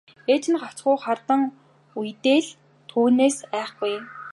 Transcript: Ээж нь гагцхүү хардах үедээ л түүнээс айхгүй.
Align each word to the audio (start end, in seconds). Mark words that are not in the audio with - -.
Ээж 0.33 0.43
нь 0.51 0.59
гагцхүү 0.61 0.95
хардах 1.03 1.41
үедээ 1.99 2.39
л 2.45 2.49
түүнээс 2.89 3.37
айхгүй. 3.59 3.93